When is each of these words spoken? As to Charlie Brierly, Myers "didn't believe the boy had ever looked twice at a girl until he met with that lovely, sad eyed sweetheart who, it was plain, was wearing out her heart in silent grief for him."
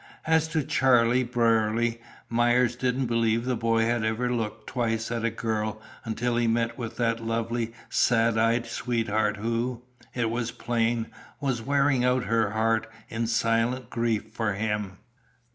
As 0.25 0.47
to 0.47 0.63
Charlie 0.63 1.23
Brierly, 1.23 2.01
Myers 2.27 2.75
"didn't 2.75 3.05
believe 3.05 3.45
the 3.45 3.55
boy 3.55 3.83
had 3.85 4.03
ever 4.03 4.33
looked 4.33 4.65
twice 4.65 5.11
at 5.11 5.23
a 5.23 5.29
girl 5.29 5.79
until 6.05 6.37
he 6.37 6.47
met 6.47 6.75
with 6.75 6.97
that 6.97 7.23
lovely, 7.23 7.71
sad 7.87 8.35
eyed 8.35 8.65
sweetheart 8.65 9.37
who, 9.37 9.83
it 10.15 10.31
was 10.31 10.49
plain, 10.49 11.05
was 11.39 11.61
wearing 11.61 12.03
out 12.03 12.23
her 12.23 12.49
heart 12.49 12.89
in 13.09 13.27
silent 13.27 13.91
grief 13.91 14.31
for 14.33 14.55
him." 14.55 14.97